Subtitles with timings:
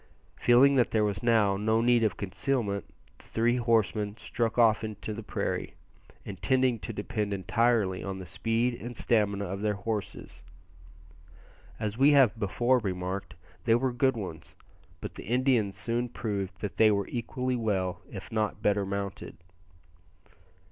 [0.35, 2.85] Feeling that there was now no need of concealment,
[3.19, 5.75] the three horsemen struck off into the open prairie,
[6.25, 10.41] intending to depend entirely on the speed and stamina of their horses.
[11.79, 13.35] As we have before remarked,
[13.65, 14.55] they were good ones;
[15.01, 19.37] but the Indians soon proved that they were equally well if not better mounted.